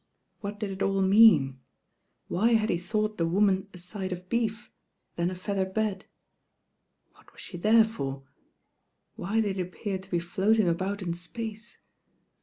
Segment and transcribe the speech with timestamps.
[0.39, 1.59] What did it all mean?
[2.27, 4.73] Why had he thought the woman a side of beef,
[5.15, 6.05] then a feather bed?
[7.11, 8.23] What was she there for?
[9.15, 11.81] Why did he appear to be floating about in space?